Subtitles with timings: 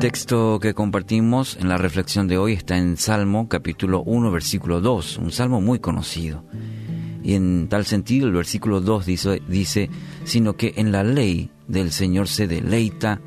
[0.00, 5.18] texto que compartimos en la reflexión de hoy está en Salmo capítulo 1 versículo 2,
[5.18, 6.42] un salmo muy conocido.
[7.22, 9.90] Y en tal sentido el versículo 2 dice, dice,
[10.24, 13.20] sino que en la ley del Señor se deleita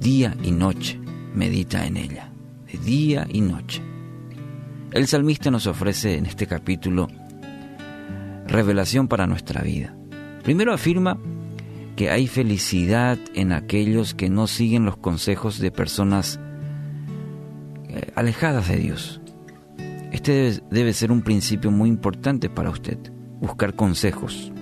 [0.00, 0.98] día y noche,
[1.34, 2.32] medita en ella,
[2.72, 3.82] de día y noche.
[4.90, 7.08] El salmista nos ofrece en este capítulo
[8.46, 9.94] revelación para nuestra vida.
[10.42, 11.18] Primero afirma
[11.96, 16.40] que hay felicidad en aquellos que no siguen los consejos de personas
[17.88, 19.20] eh, alejadas de Dios.
[20.10, 22.98] Este debe, ser un principio muy importante para usted,
[23.40, 24.52] buscar consejos,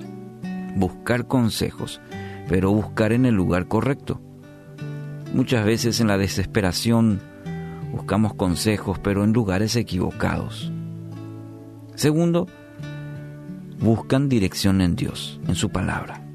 [0.77, 2.01] buscar consejos,
[2.49, 4.21] pero buscar en el lugar correcto.
[5.35, 7.21] Muchas veces en la desesperación
[7.93, 10.73] buscamos consejos, pero en lugares equivocados.
[11.95, 12.47] Segundo,
[13.81, 16.30] buscan dirección en Dios, en su palabra.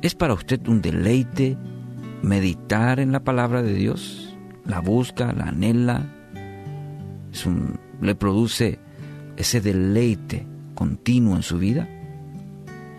[0.00, 1.56] ¿Es para usted un deleite
[2.22, 4.36] meditar en la palabra de Dios?
[4.64, 6.06] ¿La busca, la anhela?
[8.00, 8.78] ¿Le produce
[9.36, 11.88] ese deleite continuo en su vida?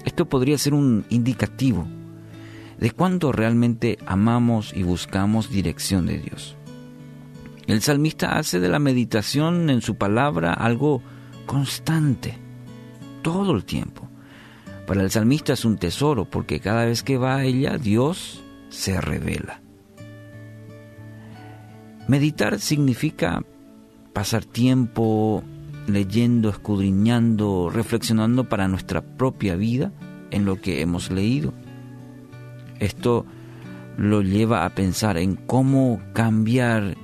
[0.03, 1.87] Esto podría ser un indicativo
[2.77, 6.57] de cuánto realmente amamos y buscamos dirección de Dios.
[7.65, 11.01] El salmista hace de la meditación en su palabra algo
[11.45, 12.37] constante,
[13.21, 14.09] todo el tiempo.
[14.89, 18.99] Para el salmista es un tesoro porque cada vez que va a ella Dios se
[18.99, 19.61] revela.
[22.07, 23.43] Meditar significa
[24.13, 25.43] pasar tiempo
[25.85, 29.91] leyendo, escudriñando, reflexionando para nuestra propia vida
[30.31, 31.53] en lo que hemos leído.
[32.79, 33.27] Esto
[33.95, 36.97] lo lleva a pensar en cómo cambiar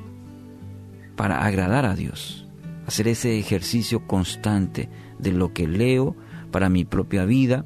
[1.16, 2.48] para agradar a Dios,
[2.88, 6.16] hacer ese ejercicio constante de lo que leo
[6.50, 7.64] para mi propia vida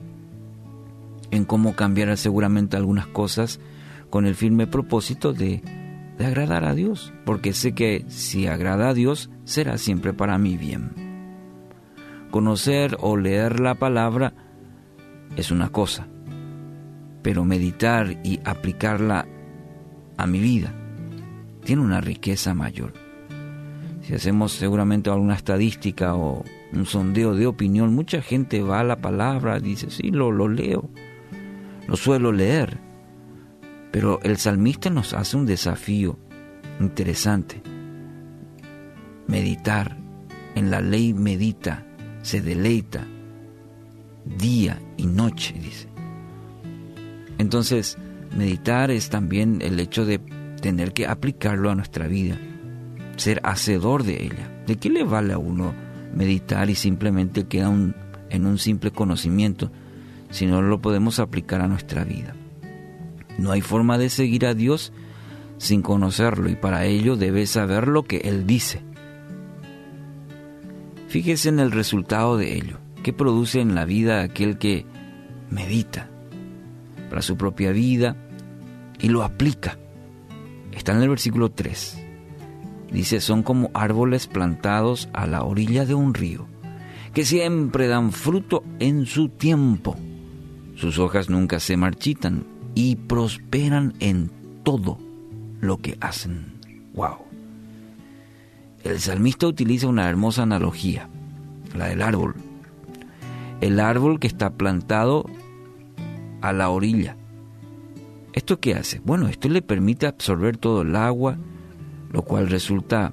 [1.32, 3.60] en cómo cambiar seguramente algunas cosas
[4.10, 5.62] con el firme propósito de,
[6.18, 10.58] de agradar a Dios, porque sé que si agrada a Dios será siempre para mi
[10.58, 10.92] bien.
[12.32, 14.34] Conocer o leer la palabra
[15.36, 16.08] es una cosa,
[17.22, 19.28] pero meditar y aplicarla
[20.18, 20.74] a mi vida
[21.64, 22.94] tiene una riqueza mayor.
[24.02, 29.02] Si hacemos seguramente alguna estadística o un sondeo de opinión, mucha gente va a la
[29.02, 30.90] palabra, dice, sí, lo, lo leo,
[31.90, 32.78] lo suelo leer,
[33.92, 36.20] pero el salmista nos hace un desafío
[36.80, 37.64] interesante.
[39.26, 39.98] Meditar,
[40.54, 41.84] en la ley medita,
[42.22, 43.08] se deleita,
[44.38, 45.88] día y noche, dice.
[47.40, 47.98] Entonces,
[48.38, 50.20] meditar es también el hecho de
[50.62, 52.38] tener que aplicarlo a nuestra vida,
[53.16, 54.64] ser hacedor de ella.
[54.68, 55.74] ¿De qué le vale a uno
[56.14, 57.74] meditar y simplemente queda
[58.30, 59.72] en un simple conocimiento?
[60.30, 62.36] Si no lo podemos aplicar a nuestra vida.
[63.38, 64.92] No hay forma de seguir a Dios
[65.58, 68.82] sin conocerlo y para ello debes saber lo que Él dice.
[71.08, 74.86] Fíjese en el resultado de ello, que produce en la vida aquel que
[75.50, 76.10] medita
[77.10, 78.16] para su propia vida
[79.00, 79.80] y lo aplica.
[80.72, 82.06] Está en el versículo 3.
[82.92, 86.48] Dice, son como árboles plantados a la orilla de un río,
[87.14, 89.96] que siempre dan fruto en su tiempo
[90.80, 94.32] sus hojas nunca se marchitan y prosperan en
[94.64, 94.98] todo
[95.60, 96.54] lo que hacen.
[96.94, 97.18] ¡Wow!
[98.86, 101.10] El salmista utiliza una hermosa analogía,
[101.76, 102.36] la del árbol.
[103.60, 105.26] El árbol que está plantado
[106.40, 107.18] a la orilla.
[108.32, 109.02] ¿Esto qué hace?
[109.04, 111.38] Bueno, esto le permite absorber todo el agua,
[112.10, 113.12] lo cual resulta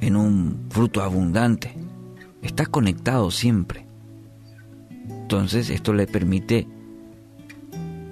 [0.00, 1.74] en un fruto abundante.
[2.40, 3.85] Está conectado siempre.
[5.26, 6.68] Entonces esto le permite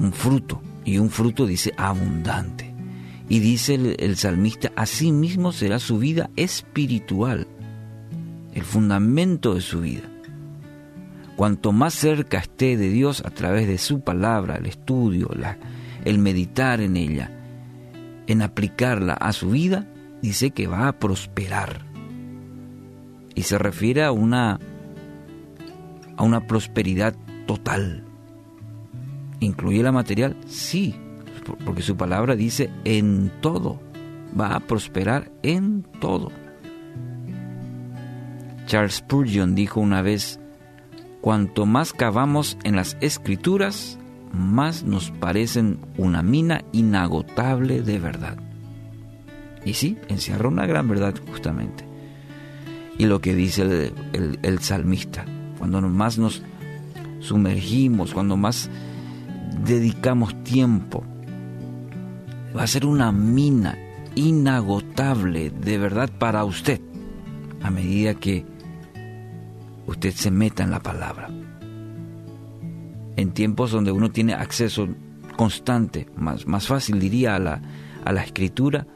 [0.01, 2.75] un fruto, y un fruto dice abundante.
[3.29, 7.47] Y dice el, salmista, así mismo será su vida espiritual,
[8.53, 10.11] el fundamento de su vida.
[11.37, 15.31] Cuanto más cerca esté de Dios a través de su palabra, el estudio,
[16.05, 17.31] el meditar en ella,
[18.27, 19.87] en aplicarla a su vida,
[20.21, 21.87] dice que va a prosperar.
[23.37, 24.59] Y se refiere a una
[26.25, 27.15] una prosperidad
[27.47, 28.05] total.
[29.41, 30.37] ¿Incluye la material?
[30.47, 30.95] Sí,
[31.65, 33.81] porque su palabra dice en todo.
[34.39, 36.31] Va a prosperar en todo.
[38.67, 40.41] Charles Spurgeon dijo una vez,
[41.21, 43.99] cuanto más cavamos en las escrituras,
[44.33, 48.39] más nos parecen una mina inagotable de verdad.
[49.65, 51.85] Y sí, encierra una gran verdad justamente.
[52.99, 55.25] Y lo que dice el, el salmista,
[55.71, 56.43] cuando más nos
[57.21, 58.69] sumergimos, cuando más
[59.65, 61.03] dedicamos tiempo.
[62.55, 63.79] Va a ser una mina
[64.15, 66.83] inagotable de verdad para usted
[67.63, 68.45] a medida que
[69.87, 71.31] usted se meta en la palabra.
[73.17, 74.87] En tiempos donde uno tiene acceso
[75.35, 77.63] constante, más, más fácil diría, a la,
[78.05, 78.87] a la escritura,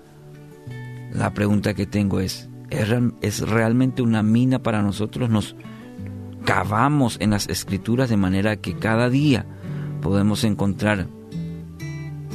[1.14, 2.88] la pregunta que tengo es, ¿es,
[3.22, 5.30] ¿es realmente una mina para nosotros?
[5.30, 5.56] Nos
[6.48, 9.44] cavamos en las escrituras de manera que cada día
[10.00, 11.06] podemos encontrar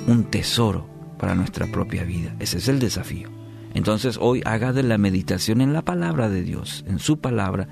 [0.05, 0.87] un tesoro
[1.17, 2.35] para nuestra propia vida.
[2.39, 3.29] Ese es el desafío.
[3.73, 7.69] Entonces hoy haga de la meditación en la palabra de Dios, en su palabra,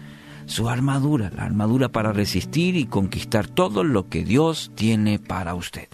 [0.48, 5.90] su armadura, la armadura para resistir y conquistar todo lo que Dios tiene para usted.